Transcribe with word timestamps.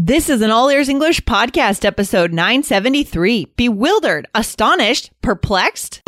This 0.00 0.30
is 0.30 0.42
an 0.42 0.52
All 0.52 0.68
Ears 0.68 0.88
English 0.88 1.22
podcast, 1.22 1.84
episode 1.84 2.32
973. 2.32 3.46
Bewildered, 3.56 4.28
astonished, 4.32 5.10
perplexed? 5.22 6.07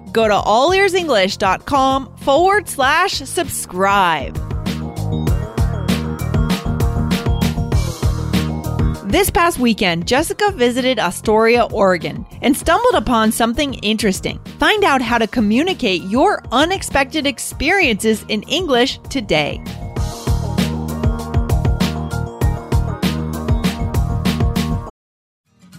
go 0.11 0.27
to 0.27 0.33
allearsenglish.com 0.33 2.17
forward 2.17 2.69
slash 2.69 3.13
subscribe. 3.13 4.37
This 9.11 9.29
past 9.29 9.59
weekend, 9.59 10.07
Jessica 10.07 10.51
visited 10.51 10.97
Astoria, 10.97 11.65
Oregon, 11.65 12.25
and 12.41 12.55
stumbled 12.55 12.95
upon 12.95 13.33
something 13.33 13.73
interesting. 13.73 14.39
Find 14.57 14.85
out 14.85 15.01
how 15.01 15.17
to 15.17 15.27
communicate 15.27 16.03
your 16.03 16.41
unexpected 16.53 17.27
experiences 17.27 18.23
in 18.29 18.41
English 18.43 18.99
today. 19.09 19.61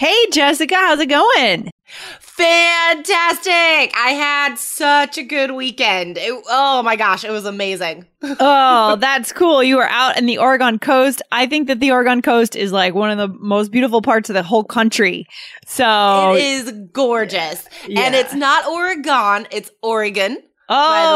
Hey, 0.00 0.30
Jessica, 0.32 0.76
how's 0.76 0.98
it 0.98 1.10
going? 1.10 1.70
Fantastic! 2.20 3.52
I 3.94 4.16
had 4.16 4.54
such 4.58 5.18
a 5.18 5.22
good 5.22 5.50
weekend. 5.50 6.16
It- 6.16 6.42
oh 6.48 6.82
my 6.82 6.96
gosh, 6.96 7.22
it 7.22 7.30
was 7.30 7.44
amazing. 7.44 8.06
oh, 8.22 8.96
that's 8.96 9.30
cool. 9.30 9.62
You 9.62 9.76
were 9.76 9.90
out 9.90 10.16
in 10.16 10.24
the 10.24 10.38
Oregon 10.38 10.78
coast. 10.78 11.20
I 11.30 11.46
think 11.46 11.68
that 11.68 11.80
the 11.80 11.90
Oregon 11.90 12.22
coast 12.22 12.56
is 12.56 12.72
like 12.72 12.94
one 12.94 13.10
of 13.10 13.18
the 13.18 13.28
most 13.40 13.72
beautiful 13.72 14.00
parts 14.00 14.30
of 14.30 14.34
the 14.34 14.42
whole 14.42 14.64
country. 14.64 15.26
So 15.66 16.32
It 16.34 16.44
is 16.44 16.72
gorgeous. 16.94 17.68
Yeah. 17.86 18.00
And 18.00 18.14
it's 18.14 18.32
not 18.32 18.66
Oregon, 18.68 19.48
it's 19.50 19.70
Oregon. 19.82 20.38
Oh, 20.72 20.74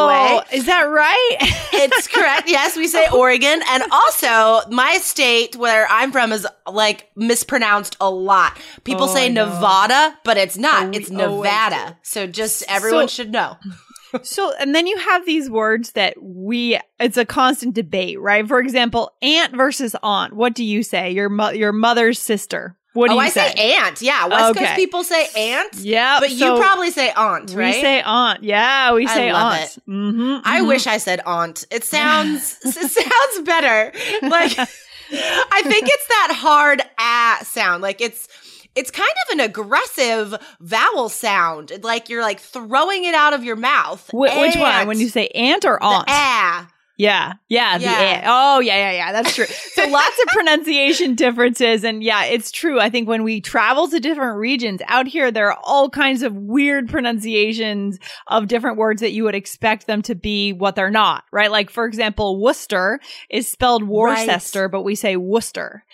by 0.08 0.42
the 0.50 0.54
oh, 0.54 0.58
is 0.58 0.66
that 0.66 0.82
right? 0.82 1.36
It's 1.76 2.06
correct. 2.06 2.48
Yes, 2.48 2.76
we 2.76 2.86
say 2.86 3.08
Oregon. 3.12 3.60
And 3.68 3.82
also, 3.90 4.60
my 4.70 4.96
state 4.98 5.56
where 5.56 5.86
I'm 5.90 6.12
from 6.12 6.30
is 6.32 6.46
like 6.70 7.10
mispronounced 7.16 7.96
a 8.00 8.08
lot. 8.08 8.58
People 8.84 9.04
Oh, 9.04 9.14
say. 9.14 9.28
Nevada, 9.28 10.16
but 10.24 10.36
it's 10.36 10.56
not. 10.56 10.86
Oh, 10.86 10.90
it's 10.94 11.10
oh. 11.10 11.14
Nevada. 11.14 11.98
So 12.02 12.26
just 12.28 12.62
everyone 12.68 13.08
So- 13.08 13.14
should 13.22 13.32
know. 13.32 13.56
so, 14.22 14.52
and 14.60 14.72
then 14.74 14.86
you 14.86 14.96
have 14.98 15.26
these 15.26 15.50
words 15.50 15.92
that 15.92 16.14
we, 16.22 16.78
it's 17.00 17.16
a 17.16 17.24
constant 17.26 17.74
debate, 17.74 18.20
right? 18.20 18.46
For 18.46 18.60
example, 18.60 19.10
aunt 19.20 19.54
versus 19.56 19.96
aunt. 20.02 20.32
What 20.34 20.54
do 20.54 20.62
you 20.64 20.84
say? 20.84 21.10
Your, 21.10 21.28
mo- 21.28 21.50
your 21.50 21.72
mother's 21.72 22.20
sister. 22.20 22.76
What 22.94 23.08
do 23.08 23.14
oh, 23.14 23.16
you 23.16 23.22
I 23.22 23.28
say? 23.28 23.52
aunt. 23.52 24.00
Yeah. 24.00 24.26
West 24.26 24.50
Okay. 24.50 24.66
Coast 24.66 24.76
people 24.76 25.04
say 25.04 25.26
aunt. 25.36 25.74
Yeah. 25.74 26.18
But 26.20 26.30
so 26.30 26.54
you 26.54 26.60
probably 26.60 26.90
say 26.92 27.10
aunt, 27.10 27.50
right? 27.52 27.74
we 27.74 27.80
say 27.80 28.00
aunt. 28.02 28.42
Yeah, 28.42 28.94
we 28.94 29.06
say 29.08 29.30
aunt. 29.30 29.78
Mm-hmm, 29.88 30.40
I 30.44 30.62
wish 30.62 30.86
I 30.86 30.98
said 30.98 31.20
aunt. 31.26 31.66
It 31.70 31.84
sounds 31.84 32.58
it 32.64 32.72
sounds 32.90 33.46
better. 33.46 33.92
Like 34.22 34.56
I 34.58 35.62
think 35.62 35.88
it's 35.88 36.06
that 36.08 36.36
hard 36.36 36.82
ah 36.98 37.40
sound. 37.42 37.82
Like 37.82 38.00
it's 38.00 38.28
it's 38.76 38.90
kind 38.90 39.10
of 39.26 39.38
an 39.38 39.44
aggressive 39.44 40.34
vowel 40.60 41.08
sound. 41.08 41.72
Like 41.82 42.08
you're 42.08 42.22
like 42.22 42.40
throwing 42.40 43.04
it 43.04 43.14
out 43.14 43.32
of 43.32 43.42
your 43.42 43.56
mouth. 43.56 44.08
Wh- 44.10 44.38
which 44.38 44.56
one? 44.56 44.86
When 44.86 45.00
you 45.00 45.08
say 45.08 45.28
aunt 45.28 45.64
or 45.64 45.78
the 45.80 45.84
aunt? 45.84 46.04
ah. 46.08 46.68
Yeah, 46.96 47.34
yeah, 47.48 47.78
Yeah. 47.78 48.24
Oh, 48.26 48.60
yeah, 48.60 48.76
yeah, 48.76 48.92
yeah. 48.92 49.12
That's 49.12 49.34
true. 49.34 49.46
So 49.46 49.84
lots 49.88 50.18
of 50.22 50.28
pronunciation 50.28 51.14
differences, 51.16 51.82
and 51.82 52.04
yeah, 52.04 52.24
it's 52.24 52.52
true. 52.52 52.78
I 52.78 52.88
think 52.88 53.08
when 53.08 53.24
we 53.24 53.40
travel 53.40 53.88
to 53.88 53.98
different 53.98 54.38
regions 54.38 54.80
out 54.86 55.08
here, 55.08 55.32
there 55.32 55.50
are 55.50 55.58
all 55.64 55.90
kinds 55.90 56.22
of 56.22 56.34
weird 56.36 56.88
pronunciations 56.88 57.98
of 58.28 58.46
different 58.46 58.76
words 58.76 59.00
that 59.00 59.10
you 59.10 59.24
would 59.24 59.34
expect 59.34 59.86
them 59.88 60.02
to 60.02 60.14
be 60.14 60.52
what 60.52 60.76
they're 60.76 60.90
not. 60.90 61.24
Right? 61.32 61.50
Like 61.50 61.68
for 61.70 61.84
example, 61.84 62.40
Worcester 62.40 63.00
is 63.28 63.48
spelled 63.48 63.82
Worcester, 63.82 64.68
but 64.68 64.82
we 64.82 64.94
say 64.94 65.16
Worcester. 65.16 65.84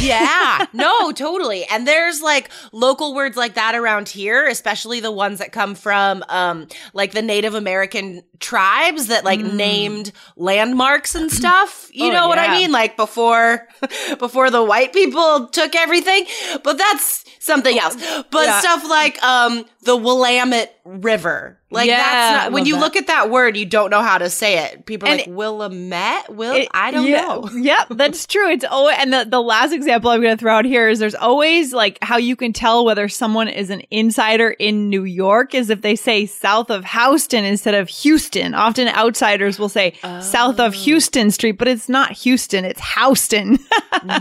yeah, 0.00 0.66
no, 0.72 1.10
totally. 1.10 1.64
And 1.64 1.88
there's 1.88 2.22
like 2.22 2.50
local 2.72 3.14
words 3.14 3.36
like 3.36 3.54
that 3.54 3.74
around 3.74 4.08
here, 4.08 4.46
especially 4.46 5.00
the 5.00 5.10
ones 5.10 5.40
that 5.40 5.50
come 5.50 5.74
from 5.74 6.24
um 6.28 6.68
like 6.94 7.12
the 7.12 7.22
Native 7.22 7.54
American 7.54 8.22
tribes 8.38 9.08
that 9.08 9.24
like 9.24 9.40
named 9.40 10.12
landmarks 10.36 11.14
and 11.14 11.30
stuff. 11.30 11.88
You. 11.92 12.06
Oh, 12.06 12.10
know 12.12 12.28
what 12.28 12.38
I 12.38 12.58
mean? 12.58 12.72
Like 12.72 12.96
before 12.96 13.66
before 14.18 14.50
the 14.50 14.62
white 14.62 14.92
people 14.92 15.48
took 15.48 15.74
everything. 15.74 16.26
But 16.62 16.78
that's 16.78 17.24
something 17.38 17.78
else. 17.78 17.96
But 18.30 18.46
Yeah. 18.46 18.60
stuff 18.60 18.88
like 18.88 19.22
um 19.22 19.64
the 19.82 19.96
Willamette 19.96 20.74
River. 20.84 21.56
Like 21.72 21.86
Yeah, 21.86 21.98
that's 21.98 22.44
not 22.46 22.52
when 22.52 22.66
you 22.66 22.74
that. 22.74 22.80
look 22.80 22.96
at 22.96 23.06
that 23.06 23.30
word, 23.30 23.56
you 23.56 23.64
don't 23.64 23.90
know 23.90 24.02
how 24.02 24.18
to 24.18 24.28
say 24.28 24.58
it. 24.64 24.84
People 24.86 25.08
are 25.08 25.12
And 25.12 25.20
like 25.20 25.28
Willamette? 25.28 26.34
Will 26.34 26.52
It- 26.54 26.68
I 26.74 26.90
don't 26.90 27.06
yeah, 27.06 27.20
know. 27.22 27.48
Yep, 27.54 27.86
that's 27.90 28.26
true. 28.26 28.50
It's 28.50 28.64
always, 28.64 28.96
and 28.98 29.12
the, 29.12 29.24
the 29.24 29.40
last 29.40 29.72
example 29.72 30.10
I'm 30.10 30.20
going 30.20 30.36
to 30.36 30.40
throw 30.40 30.52
out 30.52 30.64
here 30.64 30.88
is 30.88 30.98
there's 30.98 31.14
always 31.14 31.72
like 31.72 31.98
how 32.02 32.16
you 32.16 32.34
can 32.34 32.52
tell 32.52 32.84
whether 32.84 33.08
someone 33.08 33.46
is 33.46 33.70
an 33.70 33.82
insider 33.92 34.50
in 34.50 34.88
New 34.90 35.04
York 35.04 35.54
is 35.54 35.70
if 35.70 35.80
they 35.80 35.94
say 35.94 36.26
south 36.26 36.70
of 36.70 36.84
Houston 36.86 37.44
instead 37.44 37.74
of 37.74 37.88
Houston. 37.88 38.52
Often 38.54 38.88
outsiders 38.88 39.60
will 39.60 39.68
say 39.68 39.92
south 40.20 40.58
of 40.58 40.74
oh. 40.74 40.76
Houston 40.76 41.30
Street, 41.30 41.52
but 41.52 41.68
it's 41.68 41.88
not 41.88 42.10
Houston, 42.12 42.64
it's 42.64 42.82
Houston. 42.96 43.58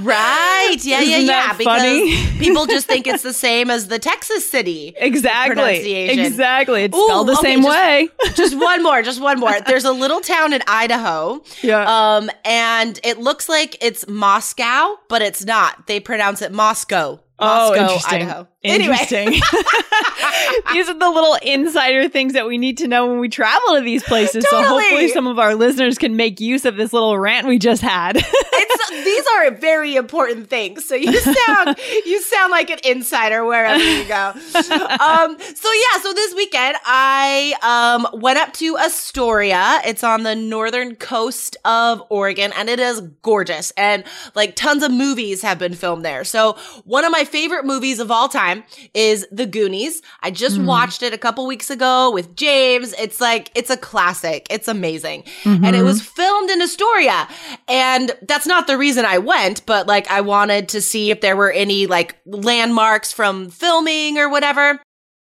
Right. 0.01 0.75
Yeah, 0.81 0.99
yeah, 0.99 1.17
Isn't 1.17 1.25
yeah. 1.27 1.47
that 1.47 1.55
Because 1.57 1.81
funny? 1.81 2.15
people 2.37 2.65
just 2.65 2.85
think 2.85 3.07
it's 3.07 3.23
the 3.23 3.33
same 3.47 3.69
as 3.71 3.87
the 3.87 3.97
Texas 3.97 4.49
city. 4.49 4.93
exactly. 4.97 5.48
Pronunciation. 5.55 6.25
Exactly. 6.25 6.83
It's 6.83 6.97
Ooh, 6.97 7.05
spelled 7.05 7.27
the 7.27 7.33
okay, 7.33 7.41
same 7.55 7.63
just- 7.63 7.69
way. 7.77 8.09
just 8.35 8.57
one 8.59 8.83
more, 8.83 9.01
just 9.01 9.21
one 9.21 9.39
more. 9.39 9.59
There's 9.61 9.85
a 9.85 9.91
little 9.91 10.21
town 10.21 10.53
in 10.53 10.61
Idaho. 10.67 11.43
Yeah. 11.61 11.85
Um, 12.15 12.29
and 12.45 12.99
it 13.03 13.19
looks 13.19 13.47
like 13.49 13.77
it's 13.81 14.07
Moscow, 14.07 14.95
but 15.09 15.21
it's 15.21 15.45
not. 15.45 15.87
They 15.87 15.99
pronounce 15.99 16.41
it 16.41 16.51
Moscow. 16.51 17.19
Oh, 17.41 17.73
Moscow, 17.75 18.47
interesting. 18.63 19.27
Anyway. 19.27 19.41
These 20.73 20.89
are 20.89 20.97
the 20.97 21.09
little 21.09 21.37
insider 21.41 22.09
things 22.09 22.33
that 22.33 22.47
we 22.47 22.57
need 22.57 22.77
to 22.79 22.87
know 22.87 23.07
when 23.07 23.19
we 23.19 23.29
travel 23.29 23.75
to 23.75 23.81
these 23.81 24.03
places. 24.03 24.45
So 24.49 24.61
hopefully 24.63 25.09
some 25.09 25.27
of 25.27 25.39
our 25.39 25.55
listeners 25.55 25.97
can 25.97 26.15
make 26.15 26.39
use 26.39 26.65
of 26.65 26.75
this 26.75 26.93
little 26.93 27.17
rant 27.17 27.47
we 27.47 27.57
just 27.59 27.81
had. 27.81 28.17
it's 28.23 28.89
these 28.89 29.25
are 29.37 29.51
very 29.51 29.95
important 29.95 30.49
things. 30.49 30.85
So 30.85 30.95
you 30.95 31.17
sound 31.19 31.77
you 32.05 32.21
sound 32.21 32.51
like 32.51 32.69
an 32.69 32.79
insider 32.83 33.45
wherever 33.45 33.83
you 33.83 34.07
go. 34.07 34.33
Um, 34.33 35.37
so 35.39 35.69
yeah, 35.71 36.01
so 36.01 36.13
this 36.13 36.33
weekend 36.35 36.77
I 36.85 37.55
um 37.61 38.21
went 38.21 38.39
up 38.39 38.53
to 38.53 38.77
Astoria. 38.77 39.81
It's 39.85 40.03
on 40.03 40.23
the 40.23 40.35
northern 40.35 40.95
coast 40.95 41.57
of 41.65 42.01
Oregon, 42.09 42.51
and 42.55 42.69
it 42.69 42.79
is 42.79 43.01
gorgeous. 43.21 43.71
And 43.77 44.03
like 44.35 44.55
tons 44.55 44.83
of 44.83 44.91
movies 44.91 45.41
have 45.41 45.59
been 45.59 45.73
filmed 45.73 46.05
there. 46.05 46.23
So 46.23 46.57
one 46.83 47.05
of 47.05 47.11
my 47.11 47.23
favorite 47.23 47.65
movies 47.65 47.99
of 47.99 48.11
all 48.11 48.27
time 48.27 48.48
is 48.93 49.27
The 49.31 49.45
Goonies. 49.45 50.01
I 50.21 50.31
just 50.31 50.57
hmm. 50.57 50.65
watched 50.65 51.03
it 51.03 51.13
a 51.13 51.17
couple 51.17 51.45
weeks 51.45 51.69
ago 51.69 52.11
with 52.11 52.35
James. 52.35 52.93
It's 52.93 53.19
like 53.19 53.51
it's 53.55 53.69
a 53.69 53.77
classic. 53.77 54.47
It's 54.49 54.67
amazing. 54.67 55.23
And 55.45 55.65
it 55.65 55.73
mm-hmm. 55.73 55.85
was 55.85 56.01
filmed 56.01 56.49
in 56.49 56.61
Astoria. 56.61 57.27
And 57.67 58.11
that's 58.27 58.47
not 58.47 58.67
the 58.67 58.77
reason 58.77 59.05
I 59.05 59.17
went, 59.17 59.65
but 59.65 59.87
like 59.87 60.09
I 60.09 60.21
wanted 60.21 60.69
to 60.69 60.81
see 60.81 61.11
if 61.11 61.21
there 61.21 61.35
were 61.35 61.51
any 61.51 61.87
like 61.87 62.17
landmarks 62.25 63.11
from 63.11 63.49
filming 63.49 64.17
or 64.17 64.29
whatever. 64.29 64.79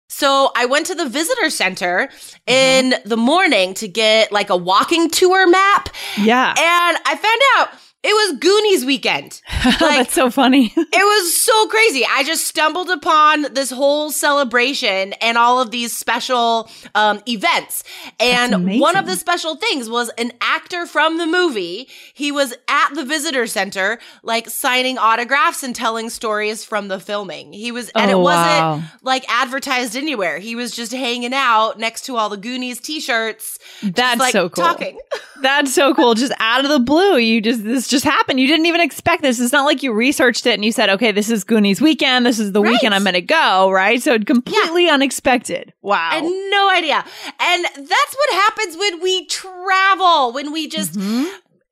So 0.08 0.50
I 0.56 0.66
went 0.66 0.86
to 0.86 0.94
the 0.94 1.08
visitor 1.08 1.50
center 1.50 2.08
mm-hmm. 2.08 2.52
in 2.52 2.94
the 3.04 3.16
morning 3.16 3.74
to 3.74 3.88
get 3.88 4.32
like 4.32 4.50
a 4.50 4.56
walking 4.56 5.10
tour 5.10 5.48
map. 5.48 5.88
yeah. 6.18 6.50
And 6.50 6.98
I 7.04 7.16
found 7.16 7.40
out 7.56 7.80
It 8.06 8.12
was 8.12 8.38
Goonies 8.38 8.84
weekend. 8.84 9.40
Like, 9.64 9.78
That's 9.80 10.14
so 10.14 10.30
funny. 10.30 10.66
it 10.76 10.88
was 10.92 11.36
so 11.36 11.66
crazy. 11.66 12.06
I 12.08 12.22
just 12.22 12.46
stumbled 12.46 12.88
upon 12.88 13.52
this 13.54 13.70
whole 13.70 14.12
celebration 14.12 15.12
and 15.14 15.36
all 15.36 15.60
of 15.60 15.72
these 15.72 15.92
special 15.92 16.70
um, 16.94 17.20
events. 17.26 17.82
And 18.20 18.78
one 18.78 18.96
of 18.96 19.06
the 19.06 19.16
special 19.16 19.56
things 19.56 19.90
was 19.90 20.10
an 20.18 20.30
actor 20.40 20.86
from 20.86 21.18
the 21.18 21.26
movie. 21.26 21.88
He 22.14 22.30
was 22.30 22.54
at 22.68 22.94
the 22.94 23.04
visitor 23.04 23.48
center, 23.48 23.98
like 24.22 24.48
signing 24.48 24.98
autographs 24.98 25.64
and 25.64 25.74
telling 25.74 26.08
stories 26.08 26.64
from 26.64 26.86
the 26.86 27.00
filming. 27.00 27.52
He 27.52 27.72
was, 27.72 27.88
and 27.96 28.08
oh, 28.08 28.20
it 28.20 28.22
wasn't 28.22 28.60
wow. 28.60 28.82
like 29.02 29.24
advertised 29.28 29.96
anywhere. 29.96 30.38
He 30.38 30.54
was 30.54 30.70
just 30.76 30.92
hanging 30.92 31.34
out 31.34 31.80
next 31.80 32.04
to 32.06 32.16
all 32.16 32.28
the 32.28 32.36
Goonies 32.36 32.78
t-shirts. 32.78 33.58
That's 33.82 34.20
like, 34.20 34.30
so 34.30 34.48
cool. 34.48 34.62
Talking. 34.62 35.00
That's 35.42 35.74
so 35.74 35.94
cool. 35.94 36.14
Just 36.14 36.32
out 36.38 36.64
of 36.64 36.70
the 36.70 36.78
blue, 36.78 37.18
you 37.18 37.40
just 37.40 37.64
this 37.64 37.88
just 37.88 37.95
happened. 38.04 38.40
You 38.40 38.46
didn't 38.46 38.66
even 38.66 38.80
expect 38.80 39.22
this. 39.22 39.40
It's 39.40 39.52
not 39.52 39.64
like 39.64 39.82
you 39.82 39.92
researched 39.92 40.46
it 40.46 40.54
and 40.54 40.64
you 40.64 40.72
said, 40.72 40.90
"Okay, 40.90 41.12
this 41.12 41.30
is 41.30 41.44
Goonies 41.44 41.80
weekend. 41.80 42.26
This 42.26 42.38
is 42.38 42.52
the 42.52 42.62
right. 42.62 42.70
weekend 42.70 42.94
I'm 42.94 43.04
going 43.04 43.14
to 43.14 43.20
go." 43.20 43.70
Right? 43.70 44.02
So 44.02 44.18
completely 44.18 44.86
yeah. 44.86 44.94
unexpected. 44.94 45.72
Wow. 45.82 46.08
I 46.10 46.16
had 46.16 46.24
no 46.24 46.70
idea. 46.70 47.04
And 47.40 47.64
that's 47.64 48.16
what 48.16 48.34
happens 48.34 48.76
when 48.76 49.00
we 49.00 49.26
travel. 49.26 50.32
When 50.32 50.52
we 50.52 50.68
just 50.68 50.94
mm-hmm 50.94 51.26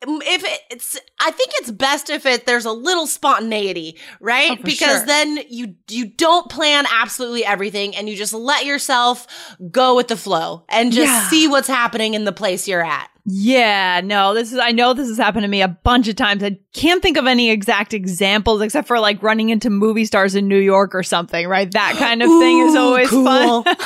if 0.07 0.45
it's 0.71 0.99
i 1.21 1.31
think 1.31 1.51
it's 1.55 1.71
best 1.71 2.11
if 2.11 2.27
it 2.27 2.47
there's 2.47 2.65
a 2.65 2.73
little 2.73 3.07
spontaneity 3.07 3.97
right 4.21 4.59
oh, 4.59 4.63
because 4.63 4.99
sure. 4.99 5.07
then 5.07 5.39
you 5.49 5.75
you 5.89 6.07
don't 6.07 6.51
plan 6.51 6.85
absolutely 6.93 7.45
everything 7.45 7.95
and 7.97 8.09
you 8.09 8.17
just 8.17 8.33
let 8.33 8.65
yourself 8.65 9.27
go 9.71 9.97
with 9.97 10.09
the 10.09 10.17
flow 10.17 10.65
and 10.69 10.93
just 10.93 11.11
yeah. 11.11 11.29
see 11.29 11.49
what's 11.49 11.69
happening 11.69 12.15
in 12.15 12.25
the 12.25 12.33
place 12.33 12.69
you're 12.69 12.85
at 12.85 13.09
yeah, 13.27 14.03
no, 14.05 14.35
this 14.35 14.53
is, 14.53 14.59
I 14.59 14.73
know 14.73 14.93
this 14.93 15.09
has 15.09 15.17
happened 15.17 15.45
to 15.45 15.49
me 15.49 15.63
a 15.63 15.69
bunch 15.69 16.09
of 16.09 16.17
times. 16.17 16.43
I 16.43 16.59
can't 16.75 17.01
think 17.03 17.17
of 17.17 17.27
any 17.27 17.51
exact 17.51 17.95
examples 17.95 18.61
except 18.61 18.87
for 18.87 19.01
like 19.01 19.23
running 19.23 19.49
into 19.49 19.71
movie 19.71 20.05
stars 20.05 20.35
in 20.35 20.47
New 20.47 20.59
York 20.59 20.95
or 20.95 21.03
something, 21.03 21.47
right? 21.49 21.71
That 21.71 21.97
kind 21.99 22.23
of 22.23 22.29
Ooh, 22.29 22.41
thing 22.41 22.59
is 22.59 22.75
always 22.77 23.09
cool. 23.09 23.25
fun. 23.25 23.65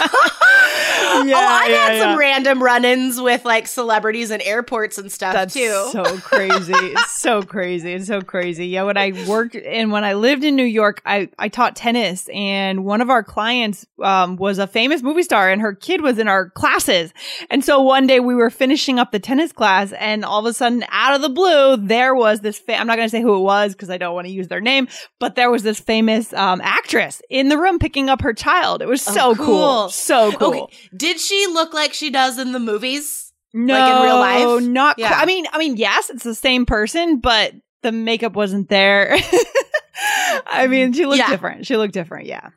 oh, 1.18 1.34
I've 1.34 1.70
yeah, 1.70 1.76
had 1.76 1.96
yeah. 1.96 2.00
some 2.00 2.18
random 2.18 2.62
run 2.62 2.84
ins 2.84 3.20
with 3.20 3.44
like 3.44 3.66
celebrities 3.66 4.30
and 4.30 4.42
airports 4.42 4.98
and 4.98 5.10
stuff 5.10 5.32
That's 5.32 5.54
too. 5.54 5.88
So 5.92 6.04
crazy. 6.20 6.72
it's 6.74 7.12
so 7.12 7.42
crazy. 7.42 7.92
It's 7.92 8.06
so 8.06 8.20
crazy. 8.20 8.68
Yeah, 8.68 8.84
when 8.84 8.96
I 8.96 9.12
worked 9.28 9.54
and 9.56 9.92
when 9.92 10.04
I 10.04 10.14
lived 10.14 10.44
in 10.44 10.56
New 10.56 10.64
York, 10.64 11.02
I, 11.04 11.28
I 11.38 11.48
taught 11.48 11.76
tennis 11.76 12.28
and 12.32 12.84
one 12.84 13.00
of 13.00 13.10
our 13.10 13.22
clients 13.22 13.86
um, 14.02 14.36
was 14.36 14.58
a 14.58 14.66
famous 14.66 15.02
movie 15.02 15.22
star 15.22 15.50
and 15.50 15.60
her 15.60 15.74
kid 15.74 16.00
was 16.00 16.18
in 16.18 16.28
our 16.28 16.50
classes. 16.50 17.12
And 17.50 17.64
so 17.64 17.82
one 17.82 18.06
day 18.06 18.20
we 18.20 18.34
were 18.34 18.50
finishing 18.50 18.98
up 18.98 19.12
the 19.12 19.18
tennis 19.18 19.52
class 19.52 19.92
and 19.92 20.24
all 20.24 20.40
of 20.40 20.46
a 20.46 20.52
sudden 20.52 20.84
out 20.90 21.14
of 21.14 21.22
the 21.22 21.28
blue, 21.28 21.76
there 21.76 22.14
was 22.14 22.40
this, 22.40 22.58
fa- 22.58 22.76
I'm 22.76 22.86
not 22.86 22.96
going 22.96 23.06
to 23.06 23.10
say 23.10 23.22
who 23.22 23.36
it 23.36 23.42
was 23.42 23.72
because 23.72 23.90
I 23.90 23.98
don't 23.98 24.14
want 24.14 24.26
to 24.26 24.32
use 24.32 24.48
their 24.48 24.60
name, 24.60 24.88
but 25.18 25.34
there 25.34 25.50
was 25.50 25.62
this 25.62 25.80
famous 25.80 26.32
um, 26.32 26.60
actress 26.62 27.22
in 27.30 27.48
the 27.48 27.58
room 27.58 27.78
picking 27.78 28.08
up 28.08 28.22
her 28.22 28.32
child. 28.32 28.82
It 28.82 28.88
was 28.88 29.06
oh, 29.08 29.12
so 29.12 29.34
cool. 29.34 29.46
cool. 29.46 29.88
So 29.90 30.32
cool. 30.32 30.62
Okay. 30.64 30.88
Did 31.08 31.20
she 31.20 31.46
look 31.46 31.72
like 31.72 31.94
she 31.94 32.10
does 32.10 32.38
in 32.38 32.52
the 32.52 32.58
movies? 32.58 33.32
No, 33.54 33.72
like 33.72 33.96
in 33.96 34.02
real 34.02 34.18
life? 34.18 34.62
Not 34.68 34.98
yeah. 34.98 35.14
I 35.16 35.24
mean, 35.24 35.46
I 35.50 35.56
mean, 35.56 35.78
yes, 35.78 36.10
it's 36.10 36.22
the 36.22 36.34
same 36.34 36.66
person, 36.66 37.18
but 37.18 37.54
the 37.80 37.92
makeup 37.92 38.36
wasn't 38.36 38.68
there. 38.68 39.16
I 40.46 40.66
mean, 40.66 40.92
she 40.92 41.06
looked 41.06 41.20
yeah. 41.20 41.30
different. 41.30 41.66
She 41.66 41.78
looked 41.78 41.94
different. 41.94 42.26
Yeah. 42.26 42.50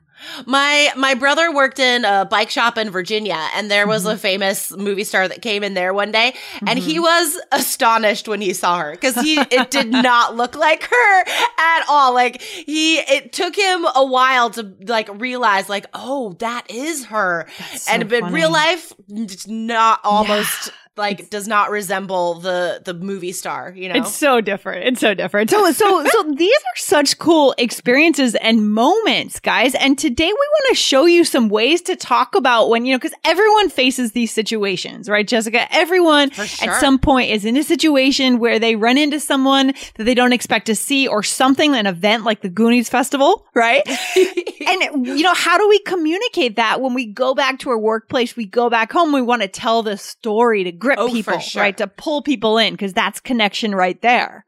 My 0.45 0.89
my 0.95 1.13
brother 1.13 1.53
worked 1.53 1.79
in 1.79 2.05
a 2.05 2.25
bike 2.25 2.49
shop 2.49 2.77
in 2.77 2.89
Virginia, 2.89 3.47
and 3.55 3.69
there 3.69 3.87
was 3.87 4.03
mm-hmm. 4.03 4.15
a 4.15 4.17
famous 4.17 4.71
movie 4.71 5.03
star 5.03 5.27
that 5.27 5.41
came 5.41 5.63
in 5.63 5.73
there 5.73 5.93
one 5.93 6.11
day, 6.11 6.33
mm-hmm. 6.55 6.67
and 6.67 6.79
he 6.79 6.95
mm-hmm. 6.95 7.03
was 7.03 7.39
astonished 7.51 8.27
when 8.27 8.41
he 8.41 8.53
saw 8.53 8.77
her 8.79 8.91
because 8.91 9.15
he 9.15 9.39
it 9.51 9.71
did 9.71 9.89
not 9.91 10.35
look 10.35 10.55
like 10.55 10.83
her 10.83 11.21
at 11.21 11.85
all. 11.87 12.13
Like 12.13 12.41
he, 12.41 12.97
it 12.97 13.33
took 13.33 13.55
him 13.55 13.85
a 13.95 14.05
while 14.05 14.49
to 14.51 14.73
like 14.85 15.09
realize, 15.19 15.69
like, 15.69 15.85
oh, 15.93 16.33
that 16.39 16.69
is 16.69 17.05
her, 17.05 17.47
so 17.75 17.91
and 17.91 18.11
in 18.11 18.25
real 18.31 18.51
life, 18.51 18.93
it's 19.09 19.47
not 19.47 19.99
almost. 20.03 20.67
Yeah 20.67 20.73
like 20.97 21.29
does 21.29 21.47
not 21.47 21.71
resemble 21.71 22.35
the 22.35 22.81
the 22.83 22.93
movie 22.93 23.31
star 23.31 23.71
you 23.75 23.89
know? 23.89 23.95
It's 23.95 24.13
so 24.13 24.41
different. 24.41 24.85
It's 24.87 24.99
so 24.99 25.13
different. 25.13 25.49
So 25.49 25.71
so 25.71 26.05
so 26.11 26.23
these 26.35 26.57
are 26.57 26.77
such 26.77 27.17
cool 27.17 27.55
experiences 27.57 28.35
and 28.35 28.71
moments 28.71 29.39
guys. 29.39 29.73
And 29.75 29.97
today 29.97 30.27
we 30.27 30.31
want 30.31 30.69
to 30.69 30.75
show 30.75 31.05
you 31.05 31.23
some 31.23 31.49
ways 31.49 31.81
to 31.83 31.95
talk 31.95 32.35
about 32.35 32.69
when 32.69 32.85
you 32.85 32.93
know 32.93 32.99
because 32.99 33.17
everyone 33.23 33.69
faces 33.69 34.11
these 34.11 34.31
situations 34.31 35.09
right 35.09 35.27
jessica? 35.27 35.73
Everyone 35.73 36.29
sure. 36.31 36.69
at 36.69 36.79
some 36.79 36.99
point 36.99 37.31
is 37.31 37.45
in 37.45 37.57
a 37.57 37.63
situation 37.63 38.39
where 38.39 38.59
they 38.59 38.75
run 38.75 38.97
into 38.97 39.19
someone 39.19 39.73
that 39.95 40.03
they 40.03 40.15
don't 40.15 40.33
expect 40.33 40.65
to 40.67 40.75
see 40.75 41.07
or 41.07 41.23
something 41.23 41.75
an 41.75 41.87
event 41.87 42.23
like 42.23 42.41
the 42.41 42.49
goonies 42.49 42.89
festival 42.89 43.47
right? 43.53 43.83
And 44.61 45.05
you 45.05 45.23
know 45.23 45.33
how 45.33 45.57
do 45.57 45.67
we 45.67 45.79
communicate 45.79 46.55
that 46.55 46.81
when 46.81 46.93
we 46.93 47.05
go 47.05 47.33
back 47.33 47.59
to 47.59 47.71
our 47.71 47.79
workplace 47.79 48.35
we 48.35 48.45
go 48.45 48.69
back 48.69 48.91
home 48.91 49.11
we 49.11 49.21
want 49.21 49.41
to 49.41 49.47
tell 49.47 49.81
the 49.83 49.97
story 49.97 50.63
to 50.63 50.71
grip 50.81 50.97
oh, 50.99 51.07
people, 51.07 51.39
sure. 51.39 51.61
right? 51.61 51.77
To 51.77 51.87
pull 51.87 52.21
people 52.21 52.57
in 52.57 52.73
because 52.73 52.91
that's 52.91 53.21
connection 53.21 53.73
right 53.73 54.01
there. 54.01 54.45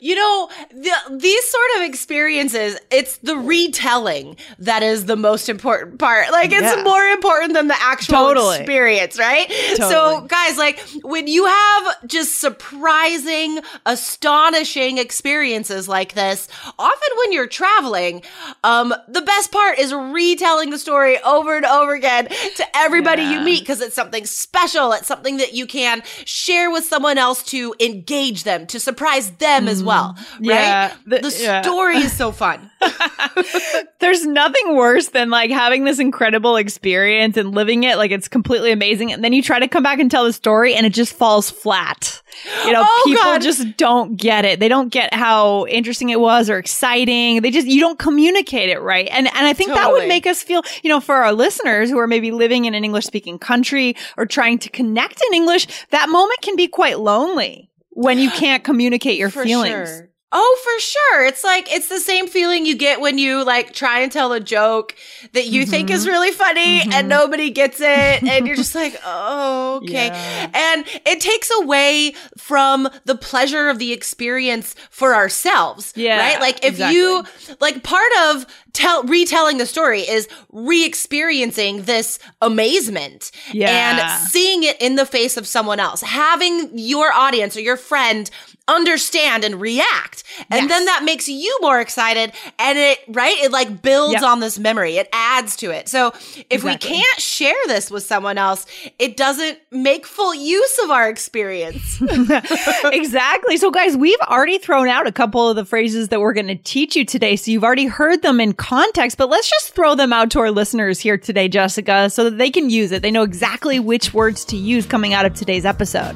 You 0.00 0.14
know, 0.14 0.50
the, 0.70 1.18
these 1.18 1.44
sort 1.48 1.66
of 1.76 1.82
experiences, 1.82 2.78
it's 2.90 3.18
the 3.18 3.36
retelling 3.36 4.36
that 4.58 4.82
is 4.82 5.06
the 5.06 5.16
most 5.16 5.48
important 5.48 5.98
part. 5.98 6.30
Like, 6.30 6.52
it's 6.52 6.76
yeah. 6.76 6.82
more 6.82 7.02
important 7.04 7.54
than 7.54 7.68
the 7.68 7.76
actual 7.80 8.14
totally. 8.14 8.58
experience, 8.58 9.18
right? 9.18 9.48
Totally. 9.48 9.90
So, 9.90 10.20
guys, 10.22 10.58
like, 10.58 10.80
when 11.02 11.26
you 11.26 11.46
have 11.46 12.08
just 12.08 12.40
surprising, 12.40 13.60
astonishing 13.86 14.98
experiences 14.98 15.88
like 15.88 16.14
this, 16.14 16.48
often 16.78 17.08
when 17.18 17.32
you're 17.32 17.46
traveling, 17.46 18.22
um, 18.64 18.94
the 19.08 19.22
best 19.22 19.52
part 19.52 19.78
is 19.78 19.92
retelling 19.92 20.70
the 20.70 20.78
story 20.78 21.18
over 21.22 21.56
and 21.56 21.64
over 21.64 21.94
again 21.94 22.28
to 22.56 22.64
everybody 22.76 23.22
yeah. 23.22 23.38
you 23.38 23.40
meet 23.44 23.60
because 23.60 23.80
it's 23.80 23.94
something 23.94 24.24
special. 24.26 24.92
It's 24.92 25.06
something 25.06 25.38
that 25.38 25.54
you 25.54 25.66
can 25.66 26.02
share 26.24 26.70
with 26.70 26.84
someone 26.84 27.18
else 27.18 27.42
to 27.44 27.74
engage 27.80 28.44
them, 28.44 28.66
to 28.68 28.80
surprise 28.80 29.30
them 29.32 29.57
them 29.58 29.68
as 29.68 29.82
well, 29.82 30.14
mm-hmm. 30.14 30.48
right? 30.48 30.54
Yeah, 30.54 30.94
the, 31.06 31.18
the 31.18 31.38
yeah. 31.40 31.62
story 31.62 31.96
is 31.98 32.12
so 32.12 32.32
fun. 32.32 32.70
There's 34.00 34.26
nothing 34.26 34.76
worse 34.76 35.08
than 35.08 35.30
like 35.30 35.50
having 35.50 35.84
this 35.84 35.98
incredible 35.98 36.56
experience 36.56 37.36
and 37.36 37.54
living 37.54 37.84
it 37.84 37.96
like 37.96 38.10
it's 38.10 38.28
completely 38.28 38.72
amazing. 38.72 39.12
And 39.12 39.24
then 39.24 39.32
you 39.32 39.42
try 39.42 39.58
to 39.58 39.68
come 39.68 39.82
back 39.82 39.98
and 39.98 40.10
tell 40.10 40.24
the 40.24 40.32
story 40.32 40.74
and 40.74 40.86
it 40.86 40.92
just 40.92 41.12
falls 41.12 41.50
flat. 41.50 42.22
You 42.64 42.72
know, 42.72 42.82
oh, 42.84 43.02
people 43.04 43.22
God. 43.24 43.42
just 43.42 43.76
don't 43.76 44.16
get 44.16 44.44
it. 44.44 44.60
They 44.60 44.68
don't 44.68 44.90
get 44.90 45.12
how 45.12 45.66
interesting 45.66 46.10
it 46.10 46.20
was 46.20 46.48
or 46.48 46.58
exciting. 46.58 47.40
They 47.40 47.50
just, 47.50 47.66
you 47.66 47.80
don't 47.80 47.98
communicate 47.98 48.68
it 48.68 48.80
right. 48.80 49.08
And, 49.10 49.26
and 49.26 49.46
I 49.46 49.52
think 49.52 49.70
totally. 49.70 49.84
that 49.84 49.92
would 49.92 50.08
make 50.08 50.26
us 50.26 50.42
feel, 50.42 50.62
you 50.82 50.90
know, 50.90 51.00
for 51.00 51.16
our 51.16 51.32
listeners 51.32 51.90
who 51.90 51.98
are 51.98 52.06
maybe 52.06 52.30
living 52.30 52.66
in 52.66 52.74
an 52.74 52.84
English 52.84 53.06
speaking 53.06 53.38
country 53.38 53.96
or 54.16 54.26
trying 54.26 54.58
to 54.60 54.70
connect 54.70 55.20
in 55.28 55.34
English, 55.34 55.66
that 55.90 56.08
moment 56.08 56.40
can 56.42 56.54
be 56.54 56.68
quite 56.68 57.00
lonely 57.00 57.68
when 57.98 58.20
you 58.20 58.30
can't 58.30 58.62
communicate 58.62 59.18
your 59.18 59.28
For 59.28 59.42
feelings. 59.42 59.88
Sure. 59.88 60.08
Oh, 60.30 60.58
for 60.62 60.80
sure. 60.80 61.26
It's 61.26 61.42
like, 61.42 61.72
it's 61.72 61.88
the 61.88 61.98
same 61.98 62.28
feeling 62.28 62.64
you 62.64 62.76
get 62.76 63.00
when 63.00 63.18
you 63.18 63.44
like 63.44 63.72
try 63.72 64.00
and 64.00 64.12
tell 64.12 64.32
a 64.32 64.38
joke 64.38 64.94
that 65.32 65.46
you 65.46 65.62
mm-hmm. 65.62 65.70
think 65.70 65.90
is 65.90 66.02
mm-hmm. 66.02 66.12
really 66.12 66.30
funny 66.30 66.80
mm-hmm. 66.80 66.92
and 66.92 67.08
nobody 67.08 67.50
gets 67.50 67.80
it. 67.80 68.22
and 68.22 68.46
you're 68.46 68.54
just 68.54 68.74
like, 68.74 68.94
oh, 69.04 69.80
okay. 69.82 70.08
Yeah. 70.08 70.50
And 70.54 70.84
it 71.06 71.20
takes 71.20 71.50
away 71.62 72.14
from 72.36 72.88
the 73.04 73.16
pleasure 73.16 73.68
of 73.68 73.78
the 73.78 73.92
experience 73.92 74.76
for 74.90 75.14
ourselves. 75.14 75.92
Yeah. 75.96 76.18
Right? 76.18 76.40
Like 76.40 76.58
if 76.58 76.74
exactly. 76.74 76.98
you, 76.98 77.24
like 77.58 77.82
part 77.82 78.12
of 78.26 78.46
tell, 78.78 79.02
retelling 79.04 79.58
the 79.58 79.66
story 79.66 80.02
is 80.02 80.28
re-experiencing 80.52 81.82
this 81.82 82.18
amazement 82.40 83.32
yeah. 83.52 83.68
and 83.68 84.28
seeing 84.28 84.62
it 84.62 84.80
in 84.80 84.94
the 84.94 85.04
face 85.04 85.36
of 85.36 85.46
someone 85.46 85.80
else, 85.80 86.00
having 86.00 86.70
your 86.78 87.12
audience 87.12 87.56
or 87.56 87.60
your 87.60 87.76
friend 87.76 88.30
understand 88.68 89.44
and 89.44 89.60
react. 89.60 90.22
And 90.50 90.62
yes. 90.62 90.68
then 90.68 90.84
that 90.84 91.02
makes 91.02 91.28
you 91.28 91.58
more 91.62 91.80
excited. 91.80 92.32
And 92.58 92.78
it, 92.78 92.98
right? 93.08 93.36
It 93.38 93.50
like 93.50 93.82
builds 93.82 94.14
yep. 94.14 94.22
on 94.22 94.40
this 94.40 94.58
memory. 94.58 94.96
It 94.96 95.08
adds 95.12 95.56
to 95.56 95.70
it. 95.70 95.88
So 95.88 96.08
if 96.08 96.46
exactly. 96.50 96.70
we 96.70 96.96
can't 96.96 97.20
share 97.20 97.56
this 97.66 97.90
with 97.90 98.02
someone 98.02 98.38
else, 98.38 98.66
it 98.98 99.16
doesn't 99.16 99.58
make 99.72 100.06
full 100.06 100.34
use 100.34 100.78
of 100.84 100.90
our 100.90 101.08
experience. 101.08 102.00
exactly. 102.84 103.56
So 103.56 103.70
guys, 103.70 103.96
we've 103.96 104.20
already 104.20 104.58
thrown 104.58 104.88
out 104.88 105.06
a 105.06 105.12
couple 105.12 105.48
of 105.48 105.56
the 105.56 105.64
phrases 105.64 106.08
that 106.08 106.20
we're 106.20 106.34
going 106.34 106.48
to 106.48 106.56
teach 106.56 106.94
you 106.94 107.04
today. 107.04 107.36
So 107.36 107.50
you've 107.50 107.64
already 107.64 107.86
heard 107.86 108.22
them 108.22 108.38
in 108.38 108.52
context, 108.68 109.16
but 109.16 109.30
let's 109.30 109.48
just 109.48 109.74
throw 109.74 109.94
them 109.94 110.12
out 110.12 110.30
to 110.30 110.38
our 110.40 110.50
listeners 110.50 111.00
here 111.00 111.16
today, 111.16 111.48
Jessica, 111.48 112.10
so 112.10 112.24
that 112.24 112.36
they 112.36 112.50
can 112.50 112.68
use 112.68 112.92
it. 112.92 113.00
They 113.00 113.10
know 113.10 113.22
exactly 113.22 113.80
which 113.80 114.12
words 114.12 114.44
to 114.44 114.56
use 114.58 114.84
coming 114.84 115.14
out 115.14 115.24
of 115.24 115.32
today's 115.32 115.64
episode. 115.64 116.14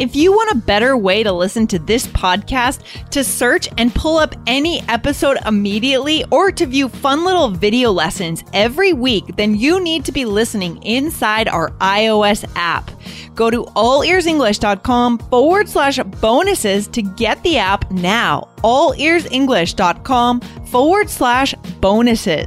If 0.00 0.16
you 0.16 0.32
want 0.32 0.50
a 0.50 0.56
better 0.56 0.96
way 0.96 1.22
to 1.22 1.30
listen 1.30 1.66
to 1.66 1.78
this 1.78 2.06
podcast, 2.06 2.80
to 3.10 3.22
search 3.22 3.68
and 3.76 3.94
pull 3.94 4.16
up 4.16 4.34
any 4.46 4.80
episode 4.88 5.36
immediately, 5.44 6.24
or 6.30 6.50
to 6.52 6.64
view 6.64 6.88
fun 6.88 7.22
little 7.22 7.50
video 7.50 7.90
lessons 7.90 8.42
every 8.54 8.94
week, 8.94 9.36
then 9.36 9.54
you 9.54 9.78
need 9.78 10.06
to 10.06 10.12
be 10.12 10.24
listening 10.24 10.82
inside 10.84 11.48
our 11.48 11.72
iOS 11.82 12.50
app. 12.56 12.90
Go 13.34 13.50
to 13.50 13.64
allearsenglish.com 13.64 15.18
forward 15.18 15.68
slash 15.68 15.98
bonuses 15.98 16.88
to 16.88 17.02
get 17.02 17.42
the 17.42 17.58
app 17.58 17.90
now. 17.90 18.48
Allearsenglish.com 18.64 20.40
forward 20.40 21.10
slash 21.10 21.54
bonuses. 21.82 22.46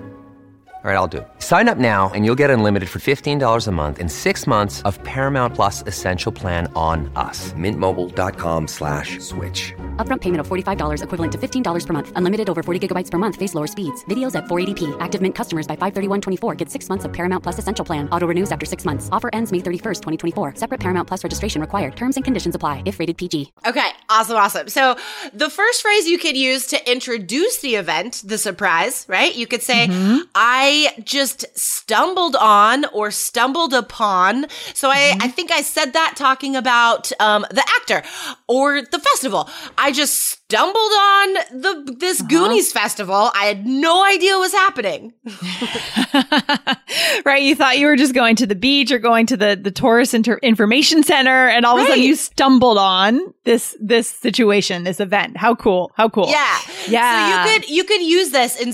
All 0.83 0.89
right, 0.89 0.97
I'll 0.97 1.07
do 1.07 1.17
it. 1.19 1.27
Sign 1.37 1.69
up 1.69 1.77
now 1.77 2.09
and 2.15 2.25
you'll 2.25 2.39
get 2.43 2.49
unlimited 2.49 2.89
for 2.89 2.97
$15 2.97 3.67
a 3.67 3.71
month 3.71 3.99
in 3.99 4.09
six 4.09 4.47
months 4.47 4.81
of 4.81 4.97
Paramount 5.03 5.53
Plus 5.53 5.83
Essential 5.85 6.31
Plan 6.31 6.73
on 6.75 7.11
us. 7.15 7.53
Mintmobile.com 7.53 8.67
slash 8.67 9.19
switch. 9.19 9.75
Upfront 9.97 10.21
payment 10.21 10.39
of 10.39 10.47
$45 10.47 11.03
equivalent 11.03 11.31
to 11.33 11.37
$15 11.37 11.85
per 11.85 11.93
month. 11.93 12.11
Unlimited 12.15 12.49
over 12.49 12.63
40 12.63 12.87
gigabytes 12.87 13.11
per 13.11 13.19
month. 13.19 13.35
Face 13.35 13.53
lower 13.53 13.67
speeds. 13.67 14.03
Videos 14.05 14.33
at 14.33 14.45
480p. 14.45 14.97
Active 14.99 15.21
Mint 15.21 15.35
customers 15.35 15.67
by 15.67 15.75
531.24 15.75 16.57
get 16.57 16.67
six 16.67 16.89
months 16.89 17.05
of 17.05 17.13
Paramount 17.13 17.43
Plus 17.43 17.59
Essential 17.59 17.85
Plan. 17.85 18.09
Auto 18.09 18.25
renews 18.25 18.51
after 18.51 18.65
six 18.65 18.83
months. 18.83 19.07
Offer 19.11 19.29
ends 19.33 19.51
May 19.51 19.59
31st, 19.59 19.99
2024. 20.33 20.55
Separate 20.55 20.79
Paramount 20.79 21.07
Plus 21.07 21.23
registration 21.23 21.61
required. 21.61 21.95
Terms 21.95 22.17
and 22.17 22.25
conditions 22.25 22.55
apply 22.55 22.81
if 22.85 22.97
rated 22.97 23.19
PG. 23.19 23.53
Okay, 23.67 23.91
awesome, 24.09 24.37
awesome. 24.37 24.67
So 24.67 24.95
the 25.31 25.51
first 25.51 25.83
phrase 25.83 26.07
you 26.07 26.17
could 26.17 26.35
use 26.35 26.65
to 26.67 26.91
introduce 26.91 27.59
the 27.59 27.75
event, 27.75 28.23
the 28.25 28.39
surprise, 28.39 29.05
right? 29.07 29.35
You 29.35 29.45
could 29.45 29.61
say, 29.61 29.85
mm-hmm. 29.85 30.21
I 30.33 30.70
just 31.03 31.45
stumbled 31.57 32.35
on 32.35 32.85
or 32.85 33.11
stumbled 33.11 33.73
upon. 33.73 34.47
So 34.73 34.89
I, 34.89 35.17
I 35.19 35.27
think 35.27 35.51
I 35.51 35.61
said 35.61 35.93
that 35.93 36.13
talking 36.15 36.55
about 36.55 37.11
um, 37.19 37.45
the 37.51 37.63
actor 37.79 38.03
or 38.47 38.81
the 38.81 38.99
festival. 38.99 39.49
I 39.77 39.91
just 39.91 40.40
stumbled 40.51 40.75
on 40.77 41.33
the 41.61 41.95
this 41.99 42.21
Goonies 42.21 42.71
festival. 42.71 43.31
I 43.33 43.45
had 43.45 43.65
no 43.65 44.05
idea 44.05 44.33
what 44.33 44.41
was 44.41 44.51
happening. 44.53 45.13
right? 47.25 47.41
You 47.41 47.55
thought 47.55 47.77
you 47.79 47.87
were 47.87 47.95
just 47.95 48.13
going 48.13 48.35
to 48.37 48.47
the 48.47 48.55
beach 48.55 48.91
or 48.91 48.99
going 48.99 49.25
to 49.27 49.37
the 49.37 49.59
the 49.61 49.71
tourist 49.71 50.13
inter- 50.13 50.39
information 50.41 51.03
center, 51.03 51.47
and 51.47 51.65
all 51.65 51.77
of 51.77 51.85
a 51.85 51.87
sudden 51.87 52.03
you 52.03 52.15
stumbled 52.15 52.77
on 52.77 53.33
this 53.43 53.75
this 53.79 54.07
situation, 54.09 54.83
this 54.83 54.99
event. 54.99 55.37
How 55.37 55.55
cool! 55.55 55.91
How 55.95 56.09
cool! 56.09 56.27
Yeah, 56.27 56.57
Yeah. 56.87 57.45
So 57.45 57.51
you 57.53 57.59
could 57.59 57.69
you 57.69 57.83
could 57.83 58.01
use 58.01 58.31
this 58.31 58.59
in 58.59 58.73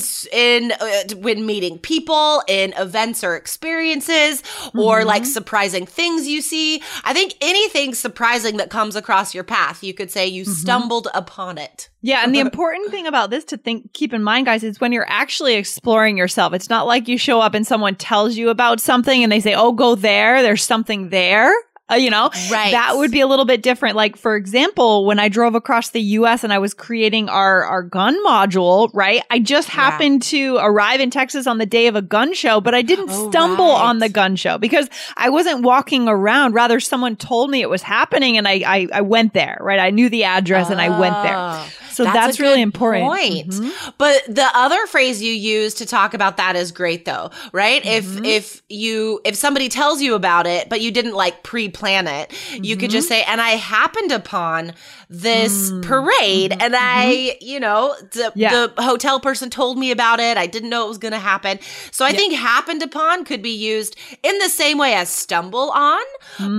in 0.64 0.72
uh, 0.72 1.16
when 1.18 1.46
meeting 1.46 1.78
people, 1.80 2.44
in 2.48 2.74
events 2.78 3.24
or 3.24 3.36
experiences, 3.36 4.44
or 4.76 4.98
Mm-hmm. 4.98 5.08
like 5.08 5.26
surprising 5.26 5.86
things 5.86 6.28
you 6.28 6.42
see. 6.42 6.82
I 7.04 7.14
think 7.14 7.36
anything 7.42 7.94
surprising 7.94 8.58
that 8.58 8.70
comes 8.70 8.96
across 8.96 9.36
your 9.36 9.44
path, 9.44 9.84
you 9.84 9.94
could 9.94 10.10
say 10.12 10.28
you 10.28 10.44
Mm-hmm. 10.44 10.52
stumbled 10.54 11.08
upon 11.14 11.58
it. 11.58 11.67
Yeah, 12.02 12.24
and 12.24 12.34
the 12.34 12.40
important 12.48 12.92
thing 12.92 13.08
about 13.08 13.30
this 13.30 13.44
to 13.46 13.58
think 13.58 13.94
keep 13.94 14.14
in 14.14 14.24
mind 14.24 14.46
guys 14.46 14.64
is 14.64 14.80
when 14.80 14.92
you're 14.92 15.10
actually 15.10 15.56
exploring 15.56 16.18
yourself. 16.18 16.54
It's 16.54 16.70
not 16.70 16.88
like 16.88 17.08
you 17.08 17.18
show 17.18 17.40
up 17.42 17.54
and 17.54 17.66
someone 17.66 17.96
tells 17.96 18.38
you 18.38 18.50
about 18.50 18.80
something 18.80 19.24
and 19.24 19.32
they 19.32 19.40
say, 19.40 19.54
"Oh, 19.54 19.72
go 19.72 19.96
there. 19.96 20.42
There's 20.42 20.64
something 20.64 21.10
there." 21.10 21.54
Uh, 21.90 21.96
you 21.96 22.10
know, 22.10 22.30
Right. 22.52 22.72
that 22.72 22.98
would 22.98 23.12
be 23.12 23.22
a 23.22 23.28
little 23.28 23.46
bit 23.46 23.62
different. 23.64 23.96
Like, 23.96 24.18
for 24.18 24.36
example, 24.36 25.06
when 25.06 25.20
I 25.20 25.30
drove 25.30 25.56
across 25.56 25.90
the 25.92 26.02
US 26.02 26.44
and 26.44 26.52
I 26.52 26.58
was 26.60 26.74
creating 26.74 27.30
our, 27.30 27.64
our 27.64 27.82
gun 27.82 28.14
module, 28.26 28.90
right? 28.94 29.24
I 29.32 29.40
just 29.40 29.70
happened 29.70 30.22
to 30.24 30.58
arrive 30.58 31.00
in 31.00 31.10
Texas 31.12 31.48
on 31.48 31.60
the 31.60 31.66
day 31.66 31.88
of 31.88 31.96
a 31.96 32.02
gun 32.02 32.34
show, 32.34 32.60
but 32.60 32.76
I 32.76 32.82
didn't 32.82 33.10
Oh, 33.10 33.30
stumble 33.30 33.66
right. 33.70 33.86
on 33.86 34.00
the 34.00 34.10
gun 34.10 34.36
show 34.36 34.58
because 34.58 34.90
I 35.16 35.30
wasn't 35.30 35.64
walking 35.64 36.10
around. 36.10 36.54
Rather, 36.54 36.82
someone 36.82 37.16
told 37.16 37.50
me 37.52 37.62
it 37.62 37.70
was 37.70 37.84
happening 37.84 38.38
and 38.38 38.48
I, 38.50 38.64
I, 38.66 38.88
I 38.94 39.02
went 39.02 39.34
there, 39.34 39.58
right? 39.62 39.80
I 39.80 39.90
knew 39.92 40.10
the 40.10 40.26
address 40.26 40.70
and 40.70 40.82
I 40.82 40.90
went 41.00 41.16
there. 41.24 41.64
So 41.98 42.04
that's, 42.04 42.40
a 42.40 42.44
really 42.44 42.62
important. 42.62 43.06
Point. 43.06 43.50
Mhm. 43.50 43.94
But 43.98 44.24
the 44.28 44.48
other 44.54 44.86
phrase 44.88 45.22
you 45.22 45.32
use 45.34 45.74
to 45.76 45.86
talk 45.86 46.14
about 46.14 46.38
that 46.38 46.56
is 46.56 46.72
great 46.72 47.06
though, 47.06 47.32
right? 47.52 47.82
Mm-hmm. 47.84 48.26
If 48.26 48.38
if 48.38 48.62
you 48.70 49.20
if 49.26 49.36
somebody 49.36 49.68
tells 49.70 50.02
you 50.02 50.14
about 50.14 50.46
it, 50.48 50.70
but 50.70 50.80
you 50.82 50.92
didn't 50.92 51.14
like 51.14 51.44
pre-plan 51.44 52.08
it, 52.08 52.32
you 52.54 52.76
could 52.78 52.90
Mm-hmm. 52.90 52.98
just 52.98 53.08
say, 53.08 53.24
"And 53.24 53.42
I 53.42 53.52
happened 53.52 54.12
upon 54.12 54.74
this 55.10 55.72
Mm. 55.72 55.84
parade, 55.84 56.52
and 56.60 56.76
I, 56.76 57.38
you 57.42 57.60
know, 57.60 57.96
the, 58.14 58.20
Mm-hmm. 58.28 58.40
Yeah. 58.40 58.68
the 58.76 58.84
hotel 58.84 59.20
person 59.20 59.50
told 59.50 59.78
me 59.78 59.92
about 59.92 60.20
it. 60.20 60.38
I 60.38 60.48
didn't 60.48 60.70
know 60.70 60.86
it 60.86 60.90
was 60.90 60.98
going 60.98 61.14
to 61.14 61.20
happen." 61.20 61.60
So 61.92 62.06
I 62.06 62.12
think 62.14 62.34
"happened 62.34 62.84
upon" 62.84 63.26
could 63.26 63.42
be 63.42 63.52
used 63.74 63.96
in 64.24 64.38
the 64.40 64.50
same 64.50 64.78
way 64.78 64.94
as 64.94 65.10
"stumble 65.10 65.72
on," 65.72 66.04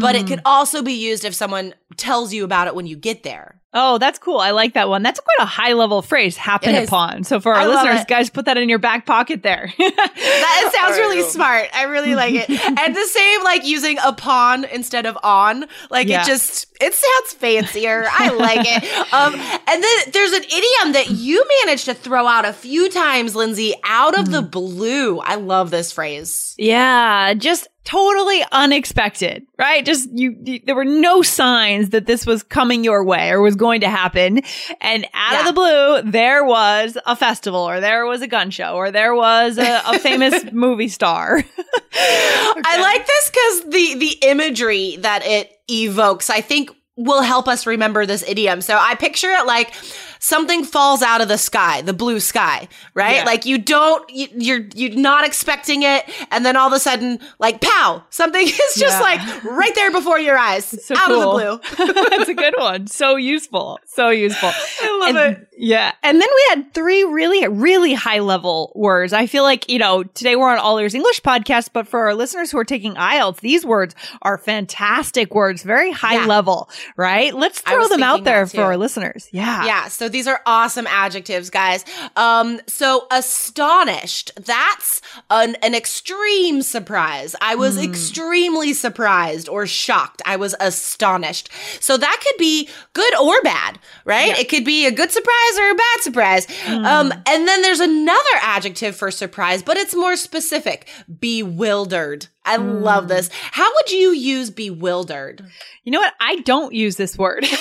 but 0.00 0.14
it 0.16 0.24
Mm. 0.24 0.28
could 0.28 0.40
also 0.44 0.82
be 0.82 0.94
used 0.94 1.24
if 1.24 1.34
someone 1.34 1.74
tells 1.98 2.32
you 2.32 2.44
about 2.44 2.66
it 2.66 2.74
when 2.74 2.86
you 2.86 2.96
get 2.96 3.22
there. 3.22 3.56
Oh, 3.74 3.98
that's 3.98 4.18
cool. 4.18 4.38
I 4.38 4.52
like 4.52 4.72
that 4.74 4.88
one. 4.88 5.02
That's 5.02 5.20
quite 5.20 5.36
a 5.40 5.44
high 5.44 5.74
level 5.74 6.00
phrase, 6.00 6.38
happen 6.38 6.74
upon. 6.74 7.22
So 7.24 7.38
for 7.38 7.52
our 7.54 7.60
I 7.60 7.66
listeners, 7.66 8.04
guys, 8.06 8.30
put 8.30 8.46
that 8.46 8.56
in 8.56 8.70
your 8.70 8.78
back 8.78 9.04
pocket 9.04 9.42
there. 9.42 9.72
That 9.78 10.62
it 10.66 10.72
sounds 10.72 10.96
really 10.96 11.22
smart. 11.22 11.68
I 11.74 11.84
really 11.84 12.14
like 12.14 12.34
it. 12.34 12.48
and 12.80 12.96
the 12.96 13.04
same 13.04 13.44
like 13.44 13.66
using 13.66 13.98
upon 14.02 14.64
instead 14.64 15.04
of 15.06 15.18
on. 15.22 15.66
Like 15.90 16.08
Yeah. 16.08 16.22
it 16.22 16.26
just 16.26 16.66
it 16.80 16.94
sounds 16.94 17.32
fancier. 17.34 18.06
I 18.10 18.30
like 18.30 18.60
it. 18.66 18.84
Um 19.12 19.34
and 19.34 19.82
then 19.84 19.98
there's 20.12 20.32
an 20.32 20.44
idiom 20.44 20.92
that 20.94 21.10
you 21.10 21.44
managed 21.64 21.84
to 21.86 21.94
throw 21.94 22.26
out 22.26 22.44
a 22.46 22.52
few 22.52 22.88
times, 22.90 23.34
Lindsay, 23.36 23.74
out 23.84 24.18
of 24.18 24.30
the 24.30 24.42
blue. 24.42 25.18
I 25.20 25.34
love 25.36 25.70
this 25.70 25.92
phrase. 25.92 26.54
yeah, 26.58 27.34
just 27.34 27.68
totally 27.88 28.44
unexpected, 28.52 29.46
right? 29.58 29.82
Just 29.84 30.10
you, 30.12 30.36
you- 30.44 30.60
there 30.64 30.74
were 30.74 30.84
no 30.84 31.22
signs 31.22 31.88
that 31.90 32.04
this 32.04 32.26
was 32.26 32.42
coming 32.42 32.84
your 32.84 33.02
way 33.02 33.30
or 33.30 33.40
was 33.40 33.56
going 33.56 33.80
to 33.80 33.88
happen. 33.88 34.42
And 34.82 35.06
out 35.14 35.32
Yeah. 35.32 35.40
of 35.40 35.46
the 35.46 35.52
blue, 35.54 36.02
there 36.10 36.44
was 36.44 36.98
a 37.06 37.16
festival 37.16 37.60
or 37.60 37.80
there 37.80 38.04
was 38.04 38.20
a 38.20 38.26
gun 38.26 38.50
show 38.50 38.74
or 38.74 38.90
there 38.90 39.14
was 39.14 39.56
a, 39.56 39.80
a 39.86 39.98
famous 40.00 40.52
movie 40.52 40.88
star. 40.88 41.42
I 41.94 42.78
like 42.80 43.06
this 43.06 43.30
because 43.30 43.72
the 43.72 43.94
the 43.98 44.28
imagery 44.28 44.96
that 44.96 45.24
it 45.24 45.50
evokes, 45.70 46.28
I 46.30 46.40
think 46.42 46.70
will 46.96 47.22
help 47.22 47.48
us 47.48 47.64
remember 47.66 48.04
this 48.06 48.22
idiom. 48.28 48.60
So 48.60 48.76
I 48.76 48.94
picture 48.96 49.30
it 49.30 49.46
like 49.46 49.72
something 50.18 50.64
falls 50.64 51.02
out 51.02 51.20
of 51.20 51.28
the 51.28 51.38
sky, 51.38 51.82
the 51.82 51.92
blue 51.92 52.20
sky, 52.20 52.68
right? 52.94 53.16
Yeah. 53.16 53.24
Like 53.24 53.46
you 53.46 53.58
don't, 53.58 54.08
you, 54.10 54.28
you're 54.36 54.66
you're 54.74 54.96
not 54.98 55.26
expecting 55.26 55.82
it, 55.82 56.04
and 56.30 56.44
then 56.44 56.56
all 56.56 56.66
of 56.68 56.72
a 56.72 56.80
sudden, 56.80 57.18
like 57.38 57.60
pow, 57.60 58.02
something 58.10 58.42
is 58.46 58.56
just 58.76 58.80
Yeah. 58.80 59.00
like 59.00 59.44
right 59.44 59.74
there 59.74 59.90
before 59.90 60.18
your 60.18 60.36
eyes, 60.38 60.64
so 60.84 60.94
out 60.96 61.06
cool. 61.06 61.38
of 61.38 61.62
the 61.62 61.76
blue. 61.92 61.94
That's 62.10 62.28
a 62.30 62.34
good 62.34 62.54
one. 62.58 62.86
So 62.86 63.16
useful. 63.16 63.78
So 63.86 64.10
useful. 64.10 64.50
I 64.52 64.98
love 65.00 65.16
And- 65.16 65.36
it. 65.36 65.44
Yeah. 65.60 65.90
And 66.04 66.20
then 66.22 66.28
we 66.36 66.46
had 66.50 66.72
three 66.72 67.02
really, 67.02 67.46
really 67.48 67.92
high 67.92 68.20
level 68.20 68.70
words. 68.76 69.12
I 69.12 69.26
feel 69.26 69.42
like, 69.42 69.68
you 69.68 69.80
know, 69.80 70.04
today 70.04 70.36
we're 70.36 70.48
on 70.52 70.58
All 70.58 70.78
Ears 70.78 70.94
English 70.94 71.20
podcast, 71.22 71.70
but 71.72 71.88
for 71.88 71.98
our 72.06 72.14
listeners 72.14 72.52
who 72.52 72.58
are 72.58 72.64
taking 72.64 72.94
IELTS, 72.94 73.40
these 73.40 73.66
words 73.66 73.96
are 74.22 74.38
fantastic 74.38 75.34
words, 75.34 75.64
very 75.64 75.90
high 75.90 76.14
Yeah. 76.14 76.26
level, 76.26 76.70
right? 76.96 77.34
Let's 77.34 77.60
throw 77.60 77.88
them 77.88 78.04
out 78.04 78.22
there 78.22 78.46
for 78.46 78.62
our 78.62 78.76
listeners. 78.76 79.28
Yeah. 79.32 79.64
Yeah, 79.64 79.88
so 79.88 80.07
these 80.08 80.26
are 80.26 80.40
awesome 80.46 80.86
adjectives, 80.86 81.50
guys. 81.50 81.84
Um, 82.16 82.60
so 82.66 83.06
astonished, 83.10 84.30
that's 84.36 85.00
an, 85.30 85.56
an 85.62 85.74
extreme 85.74 86.62
surprise. 86.62 87.34
I 87.40 87.54
was 87.54 87.76
Hmm. 87.76 87.82
extremely 87.84 88.72
surprised 88.72 89.48
or 89.48 89.66
shocked. 89.66 90.22
I 90.24 90.36
was 90.36 90.54
astonished. 90.60 91.50
So 91.80 91.96
that 91.96 92.20
could 92.26 92.38
be 92.38 92.68
good 92.92 93.14
or 93.16 93.40
bad, 93.42 93.78
right? 94.04 94.38
It 94.38 94.48
could 94.48 94.64
be 94.64 94.86
a 94.86 94.90
good 94.90 95.10
surprise 95.10 95.58
or 95.58 95.70
a 95.70 95.74
bad 95.74 96.00
surprise. 96.00 96.46
Hmm. 96.64 96.84
Um, 96.84 97.12
and 97.26 97.46
then 97.48 97.62
there's 97.62 97.80
another 97.80 98.18
adjective 98.42 98.96
for 98.96 99.10
surprise, 99.10 99.62
but 99.62 99.76
it's 99.76 99.94
more 99.94 100.16
specific. 100.16 100.88
Bewildered. 101.20 102.26
I 102.48 102.56
love 102.56 103.04
Hmm. 103.04 103.08
this. 103.08 103.30
How 103.52 103.70
would 103.74 103.90
you 103.92 104.10
use 104.12 104.50
bewildered? 104.50 105.44
You 105.84 105.92
know 105.92 106.00
what? 106.00 106.14
I 106.20 106.36
don't 106.40 106.74
use 106.74 106.96
this 106.96 107.16
word. 107.16 107.44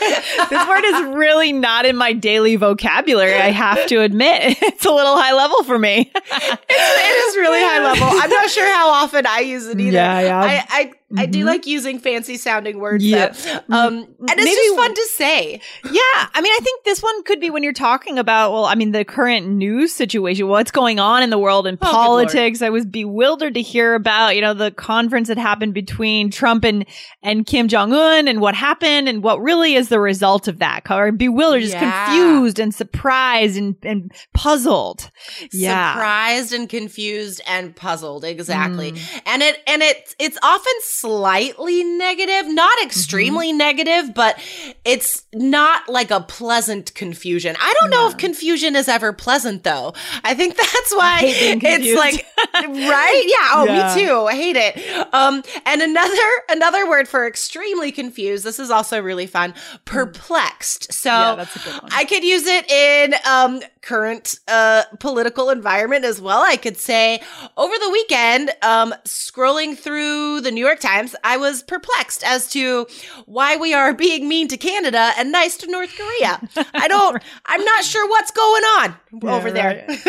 this 0.00 0.68
word 0.68 0.84
is 0.84 1.14
really 1.14 1.52
not 1.52 1.84
in 1.86 1.96
my 1.96 2.12
daily 2.12 2.56
vocabulary. 2.56 3.34
I 3.34 3.50
have 3.50 3.86
to 3.88 4.00
admit, 4.00 4.56
it's 4.62 4.84
a 4.86 4.90
little 4.90 5.16
high 5.16 5.34
level 5.34 5.62
for 5.64 5.78
me. 5.78 6.10
it 6.14 7.28
is 7.28 7.36
really 7.36 7.60
high 7.60 7.82
level. 7.84 8.06
I'm 8.10 8.30
not 8.30 8.48
sure 8.50 8.66
how 8.72 8.88
often 8.88 9.26
I 9.26 9.40
use 9.40 9.66
it 9.66 9.78
either. 9.80 9.92
Yeah, 9.92 10.20
yeah. 10.20 10.40
I, 10.40 10.64
I 10.68 10.92
I 11.16 11.26
do 11.26 11.42
Mhm. 11.42 11.46
like 11.46 11.66
using 11.66 11.98
fancy 11.98 12.36
sounding 12.36 12.78
words. 12.78 13.04
Yeah. 13.04 13.28
though. 13.68 13.76
Um, 13.76 13.94
and 14.20 14.30
it's 14.30 14.36
Maybe- 14.44 14.50
just 14.50 14.76
fun 14.76 14.94
to 14.94 15.08
say. 15.16 15.60
Yeah, 15.84 16.26
I 16.34 16.40
mean, 16.40 16.52
I 16.52 16.58
think 16.62 16.84
this 16.84 17.02
one 17.02 17.22
could 17.24 17.40
be 17.40 17.50
when 17.50 17.62
you're 17.62 17.72
talking 17.72 18.18
about, 18.18 18.52
well, 18.52 18.64
I 18.64 18.74
mean, 18.76 18.92
the 18.92 19.04
current 19.04 19.46
news 19.48 19.92
situation, 19.92 20.46
what's 20.48 20.70
going 20.70 21.00
on 21.00 21.22
in 21.22 21.30
the 21.30 21.38
world 21.38 21.66
in 21.66 21.78
Oh, 21.80 21.86
politics. 21.90 22.62
I 22.62 22.70
was 22.70 22.86
bewildered 22.86 23.54
to 23.54 23.62
hear 23.62 23.94
about, 23.94 24.36
you 24.36 24.40
know, 24.42 24.54
the 24.54 24.70
conference 24.70 25.28
that 25.28 25.38
happened 25.38 25.74
between 25.74 26.30
Trump 26.30 26.64
and 26.64 26.84
and 27.22 27.44
Kim 27.46 27.68
Jong 27.68 27.92
Un, 27.92 28.28
and 28.28 28.40
what 28.40 28.54
happened, 28.54 29.08
and 29.08 29.22
what 29.22 29.40
really 29.40 29.74
is 29.74 29.88
the 29.88 30.00
result 30.00 30.46
of 30.48 30.58
that. 30.60 30.82
Or 30.90 31.10
bewildered, 31.12 31.62
just 31.62 31.74
Yeah. 31.74 32.06
confused 32.06 32.58
and 32.58 32.74
surprised 32.74 33.56
and 33.56 33.74
and 33.82 34.12
puzzled. 34.34 35.10
Yeah. 35.52 35.92
Surprised 35.94 36.52
and 36.52 36.68
confused 36.68 37.40
and 37.46 37.74
puzzled. 37.74 38.24
Exactly. 38.24 38.92
Mm. 38.92 39.20
And 39.26 39.42
it 39.42 39.62
and 39.66 39.82
it 39.82 40.14
it's 40.18 40.38
often 40.42 40.72
slightly 41.00 41.84
negative, 41.84 42.46
not 42.52 42.70
Mm-hmm. 42.78 42.86
extremely 42.86 43.52
negative, 43.52 44.14
but 44.14 44.38
it's 44.84 45.22
not 45.34 45.88
like 45.88 46.10
a 46.10 46.20
pleasant 46.20 46.94
confusion. 46.94 47.56
I 47.58 47.74
don't 47.80 47.90
know 47.90 48.08
if 48.08 48.16
confusion 48.16 48.74
is 48.76 48.88
ever 48.88 49.12
pleasant 49.12 49.64
though. 49.64 49.92
I 50.24 50.34
think 50.34 50.56
that's 50.56 50.94
why 50.94 51.20
it's 51.22 51.98
like 51.98 52.26
right? 52.54 53.24
Yeah. 53.26 53.50
Oh, 53.54 53.64
Yeah. 53.66 53.94
me 53.96 54.02
too. 54.06 54.14
I 54.26 54.34
hate 54.34 54.56
it. 54.56 55.14
Um 55.14 55.42
and 55.66 55.82
another 55.82 56.28
another 56.48 56.88
word 56.88 57.08
for 57.08 57.26
extremely 57.26 57.92
confused. 57.92 58.44
This 58.44 58.58
is 58.58 58.70
also 58.70 59.00
really 59.02 59.26
fun. 59.26 59.54
Perplexed. 59.84 60.92
So 60.92 61.10
Yeah, 61.10 61.34
that's 61.36 61.56
a 61.56 61.58
good 61.58 61.82
one. 61.82 61.90
I 61.92 62.04
could 62.04 62.24
use 62.24 62.46
it 62.46 62.70
in 62.70 63.14
um 63.26 63.60
current 63.82 64.38
uh 64.46 64.82
political 64.98 65.50
environment 65.50 66.04
as 66.04 66.20
well. 66.20 66.42
I 66.42 66.56
could 66.56 66.76
say 66.76 67.20
over 67.56 67.74
the 67.80 67.90
weekend, 67.90 68.50
um 68.62 68.94
scrolling 69.04 69.76
through 69.76 70.40
the 70.42 70.50
New 70.50 70.64
York 70.64 70.80
Times, 70.80 71.16
I 71.24 71.36
was 71.36 71.62
perplexed 71.62 72.22
as 72.24 72.48
to 72.50 72.86
why 73.26 73.56
we 73.56 73.72
are 73.74 73.94
being 73.94 74.28
mean 74.28 74.48
to 74.48 74.56
Canada 74.56 75.12
and 75.16 75.32
nice 75.32 75.56
to 75.58 75.66
North 75.70 75.94
Korea. 75.96 76.40
I 76.74 76.88
don't 76.88 77.22
I'm 77.46 77.64
not 77.64 77.84
sure 77.84 78.08
what's 78.08 78.30
going 78.30 78.62
on 78.62 78.94
over 79.24 79.50
there. 79.50 79.84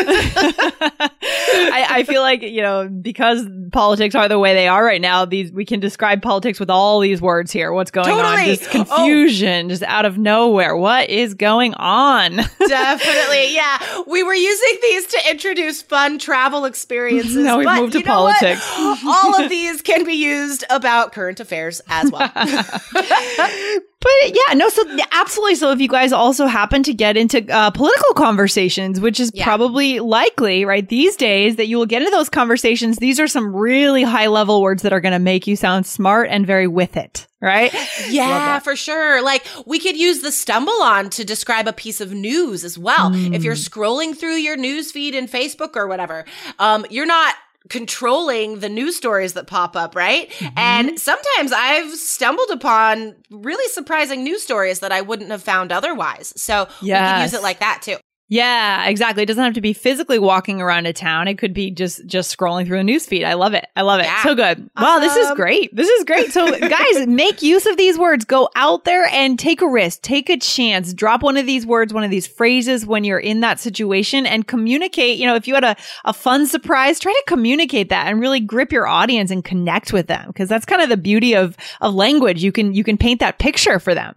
I, 1.23 1.87
I 1.89 2.03
feel 2.03 2.21
like 2.21 2.41
you 2.41 2.61
know 2.61 2.87
because 2.89 3.45
politics 3.71 4.15
are 4.15 4.27
the 4.27 4.39
way 4.39 4.53
they 4.53 4.67
are 4.67 4.83
right 4.83 5.01
now. 5.01 5.25
These 5.25 5.51
we 5.51 5.65
can 5.65 5.79
describe 5.79 6.21
politics 6.21 6.59
with 6.59 6.69
all 6.69 6.99
these 6.99 7.21
words 7.21 7.51
here. 7.51 7.71
What's 7.71 7.91
going 7.91 8.07
on? 8.09 8.45
Just 8.45 8.69
confusion, 8.69 9.69
just 9.69 9.83
out 9.83 10.05
of 10.05 10.17
nowhere. 10.17 10.75
What 10.75 11.09
is 11.09 11.33
going 11.33 11.73
on? 11.75 12.35
Definitely. 12.67 13.53
Yeah. 13.53 13.60
We 14.07 14.23
were 14.23 14.33
using 14.33 14.77
these 14.81 15.07
to 15.07 15.29
introduce 15.31 15.81
fun 15.81 16.19
travel 16.19 16.65
experiences. 16.65 17.35
Now 17.41 17.57
we've 17.57 17.65
but 17.65 17.81
moved 17.81 17.93
to 17.93 17.99
you 17.99 18.05
politics. 18.05 18.69
All 18.77 19.41
of 19.41 19.49
these 19.49 19.81
can 19.81 20.05
be 20.05 20.13
used 20.13 20.63
about 20.69 21.11
current 21.11 21.39
affairs 21.39 21.81
as 21.89 22.11
well. 22.11 22.31
But 24.01 24.11
yeah, 24.35 24.55
no, 24.55 24.67
so 24.69 24.83
absolutely. 25.11 25.55
So 25.55 25.71
if 25.71 25.79
you 25.79 25.87
guys 25.87 26.11
also 26.11 26.47
happen 26.47 26.81
to 26.83 26.93
get 26.93 27.15
into 27.17 27.47
uh, 27.53 27.69
political 27.69 28.13
conversations, 28.15 28.99
which 28.99 29.19
is 29.19 29.31
Yeah. 29.33 29.43
probably 29.45 29.99
likely, 29.99 30.65
right, 30.65 30.87
these 30.89 31.15
days 31.15 31.57
that 31.57 31.67
you 31.67 31.77
will 31.77 31.85
get 31.85 32.01
into 32.01 32.09
those 32.11 32.27
conversations, 32.29 32.97
these 32.97 33.19
are 33.19 33.27
some 33.27 33.55
really 33.55 34.01
high 34.03 34.25
level 34.27 34.61
words 34.61 34.81
that 34.81 34.91
are 34.91 35.01
going 35.01 35.11
to 35.13 35.19
make 35.19 35.45
you 35.45 35.55
sound 35.55 35.85
smart 35.85 36.29
and 36.31 36.47
very 36.47 36.65
with 36.67 36.97
it, 36.97 37.27
right? 37.41 37.71
Yeah, 38.09 38.57
for 38.59 38.75
sure. 38.75 39.21
Like 39.23 39.45
we 39.67 39.77
could 39.79 39.95
use 39.97 40.21
the 40.21 40.31
stumble 40.31 40.81
on 40.81 41.09
to 41.11 41.23
describe 41.23 41.67
a 41.67 41.73
piece 41.73 42.01
of 42.01 42.11
news 42.11 42.63
as 42.63 42.77
well. 42.79 43.11
If 43.13 43.43
you're 43.43 43.53
scrolling 43.55 44.17
through 44.17 44.35
your 44.37 44.57
news 44.57 44.91
feed 44.91 45.13
in 45.13 45.27
Facebook 45.27 45.75
or 45.75 45.85
whatever, 45.87 46.25
um, 46.59 46.85
you're 46.89 47.05
not 47.05 47.35
controlling 47.71 48.59
the 48.59 48.67
news 48.67 48.97
stories 48.97 49.31
that 49.31 49.47
pop 49.47 49.77
up, 49.77 49.95
right? 49.95 50.29
Mm-hmm. 50.29 50.59
And 50.59 50.99
sometimes 50.99 51.53
I've 51.53 51.95
stumbled 51.95 52.49
upon 52.51 53.15
really 53.29 53.65
surprising 53.69 54.25
news 54.25 54.43
stories 54.43 54.81
that 54.81 54.91
I 54.91 54.99
wouldn't 54.99 55.31
have 55.31 55.41
found 55.41 55.71
otherwise. 55.71 56.33
So 56.35 56.67
we 56.81 56.89
can 56.89 57.21
use 57.21 57.33
it 57.33 57.41
like 57.41 57.59
that 57.59 57.81
too. 57.81 57.95
Yeah, 58.31 58.87
exactly. 58.87 59.23
It 59.23 59.25
doesn't 59.25 59.43
have 59.43 59.55
to 59.55 59.61
be 59.61 59.73
physically 59.73 60.17
walking 60.17 60.61
around 60.61 60.85
a 60.85 60.93
town. 60.93 61.27
It 61.27 61.37
could 61.37 61.53
be 61.53 61.69
just 61.69 62.05
just 62.05 62.35
scrolling 62.35 62.65
through 62.65 62.79
a 62.79 62.83
news 62.83 63.05
feed. 63.05 63.25
I 63.25 63.33
love 63.33 63.53
it. 63.53 63.67
I 63.75 63.81
love 63.81 63.99
it. 63.99 64.05
Yeah. 64.05 64.23
So 64.23 64.35
good. 64.35 64.69
Wow, 64.79 64.99
this 64.99 65.17
is 65.17 65.31
great. 65.31 65.75
This 65.75 65.89
is 65.89 66.05
great. 66.05 66.31
So 66.31 66.49
guys, 66.69 67.07
make 67.07 67.41
use 67.41 67.65
of 67.65 67.75
these 67.75 67.99
words. 67.99 68.23
Go 68.23 68.49
out 68.55 68.85
there 68.85 69.05
and 69.07 69.37
take 69.37 69.61
a 69.61 69.67
risk. 69.67 70.01
Take 70.01 70.29
a 70.29 70.37
chance. 70.37 70.93
Drop 70.93 71.23
one 71.23 71.35
of 71.35 71.45
these 71.45 71.65
words, 71.65 71.93
one 71.93 72.05
of 72.05 72.09
these 72.09 72.25
phrases 72.25 72.85
when 72.85 73.03
you're 73.03 73.19
in 73.19 73.41
that 73.41 73.59
situation 73.59 74.25
and 74.25 74.47
communicate. 74.47 75.19
You 75.19 75.27
know, 75.27 75.35
if 75.35 75.45
you 75.45 75.53
had 75.53 75.65
a, 75.65 75.75
a 76.05 76.13
fun 76.13 76.47
surprise, 76.47 77.01
try 77.01 77.11
to 77.11 77.23
communicate 77.27 77.89
that 77.89 78.07
and 78.07 78.21
really 78.21 78.39
grip 78.39 78.71
your 78.71 78.87
audience 78.87 79.29
and 79.29 79.43
connect 79.43 79.91
with 79.91 80.07
them. 80.07 80.31
Cause 80.31 80.47
that's 80.47 80.65
kind 80.65 80.81
of 80.81 80.87
the 80.87 80.95
beauty 80.95 81.35
of, 81.35 81.57
of 81.81 81.93
language. 81.95 82.41
You 82.41 82.53
can, 82.53 82.73
you 82.73 82.85
can 82.85 82.97
paint 82.97 83.19
that 83.19 83.39
picture 83.39 83.77
for 83.77 83.93
them. 83.93 84.15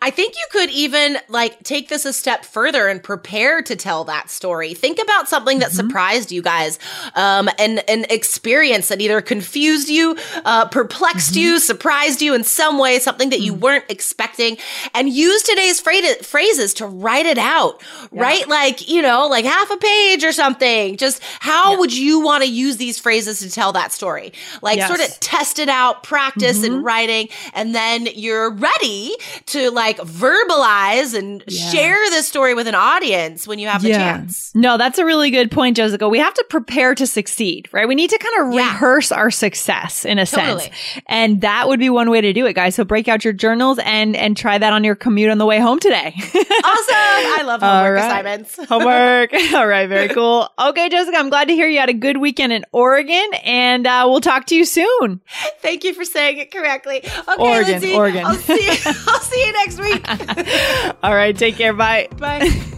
I 0.00 0.10
think 0.10 0.34
you 0.34 0.46
could 0.50 0.70
even 0.70 1.18
like 1.28 1.62
take 1.62 1.88
this 1.88 2.04
a 2.04 2.12
step 2.12 2.44
further 2.44 2.88
and 2.88 3.02
prepare 3.02 3.60
to 3.62 3.76
tell 3.76 4.04
that 4.04 4.30
story. 4.30 4.74
Think 4.74 4.98
about 5.02 5.28
something 5.28 5.58
that 5.58 5.72
surprised 5.72 6.32
you 6.32 6.40
guys, 6.42 6.78
um, 7.14 7.48
and 7.58 7.82
an 7.88 8.06
experience 8.10 8.88
that 8.88 9.00
either 9.00 9.20
confused 9.20 9.88
you, 9.88 10.16
uh, 10.44 10.66
perplexed 10.68 11.36
you, 11.36 11.58
surprised 11.58 12.22
you 12.22 12.34
in 12.34 12.44
some 12.44 12.78
way, 12.78 12.98
something 12.98 13.30
that 13.30 13.40
you 13.40 13.52
weren't 13.54 13.84
expecting, 13.88 14.56
and 14.94 15.08
use 15.10 15.42
today's 15.42 15.80
phra- 15.80 16.22
phrases 16.24 16.72
to 16.74 16.86
write 16.86 17.26
it 17.26 17.38
out. 17.38 17.82
Write 18.10 18.48
like 18.48 18.88
you 18.88 19.02
know, 19.02 19.26
like 19.28 19.44
half 19.44 19.70
a 19.70 19.76
page 19.76 20.24
or 20.24 20.32
something. 20.32 20.96
Just 20.96 21.22
how 21.40 21.78
would 21.78 21.94
you 21.96 22.20
want 22.20 22.42
to 22.42 22.48
use 22.48 22.78
these 22.78 22.98
phrases 22.98 23.40
to 23.40 23.50
tell 23.50 23.72
that 23.72 23.92
story? 23.92 24.32
Like 24.62 24.78
Yes. 24.78 24.88
sort 24.88 25.00
of 25.00 25.20
test 25.20 25.58
it 25.58 25.68
out, 25.68 26.02
practice 26.04 26.62
in 26.64 26.82
writing, 26.82 27.28
and 27.52 27.74
then 27.74 28.06
you're 28.14 28.50
ready 28.50 29.14
to 29.46 29.57
like 29.72 29.98
verbalize 29.98 31.14
and 31.14 31.42
share 31.50 31.96
this 32.10 32.26
story 32.28 32.54
with 32.54 32.66
an 32.66 32.74
audience 32.74 33.46
when 33.46 33.58
you 33.58 33.68
have 33.68 33.82
the 33.82 33.90
chance. 33.90 34.52
No, 34.54 34.76
that's 34.78 34.98
a 34.98 35.04
really 35.04 35.30
good 35.30 35.50
point, 35.50 35.76
Jessica. 35.76 36.08
We 36.08 36.18
have 36.18 36.34
to 36.34 36.44
prepare 36.48 36.94
to 36.94 37.06
succeed, 37.06 37.68
right? 37.72 37.86
We 37.88 37.94
need 37.94 38.10
to 38.10 38.18
kind 38.18 38.46
of 38.48 38.54
Yeah. 38.54 38.70
rehearse 38.72 39.12
our 39.12 39.30
success 39.30 40.04
in 40.04 40.18
a 40.18 40.26
Totally. 40.26 40.60
sense. 40.62 40.74
And 41.06 41.40
that 41.42 41.68
would 41.68 41.78
be 41.80 41.90
one 41.90 42.10
way 42.10 42.20
to 42.20 42.32
do 42.32 42.46
it, 42.46 42.54
guys. 42.54 42.74
So 42.74 42.84
break 42.84 43.08
out 43.08 43.24
your 43.24 43.32
journals 43.32 43.78
and 43.84 44.16
and 44.16 44.36
try 44.36 44.58
that 44.58 44.72
on 44.72 44.84
your 44.84 44.94
commute 44.94 45.30
on 45.30 45.38
the 45.38 45.46
way 45.46 45.58
home 45.58 45.78
today. 45.78 46.14
Awesome. 46.68 46.94
I 46.94 47.42
love 47.46 47.60
homework 47.62 47.94
right. 47.96 48.06
assignments. 48.06 48.56
Homework. 48.68 49.32
All 49.54 49.66
right, 49.66 49.88
very 49.88 50.08
cool. 50.08 50.48
Okay, 50.58 50.88
Jessica, 50.88 51.16
I'm 51.16 51.28
glad 51.30 51.48
to 51.48 51.54
hear 51.54 51.68
you 51.68 51.78
had 51.78 51.88
a 51.88 51.92
good 51.94 52.16
weekend 52.18 52.52
in 52.52 52.64
Oregon, 52.72 53.24
and 53.44 53.86
uh, 53.86 54.04
we'll 54.08 54.20
talk 54.20 54.46
to 54.46 54.56
you 54.56 54.64
soon. 54.64 55.20
Thank 55.62 55.84
you 55.84 55.94
for 55.94 56.04
saying 56.04 56.38
it 56.38 56.50
correctly. 56.50 56.98
Okay, 56.98 57.32
Oregon, 57.38 57.72
Lindsay, 57.72 57.94
Oregon. 57.94 58.24
I'll 58.24 58.34
see 58.34 58.68
I'll 58.86 59.20
see 59.48 59.80
you 59.80 59.96
next 59.96 60.86
week. 60.86 60.94
All 61.02 61.14
right, 61.14 61.36
take 61.36 61.56
care. 61.56 61.72
Bye. 61.72 62.08
Bye. 62.18 62.50